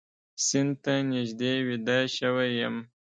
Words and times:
سیند 0.45 0.71
ته 0.83 0.93
نږدې 1.11 1.53
ویده 1.67 1.99
شوی 2.15 2.49
یم 2.59 2.75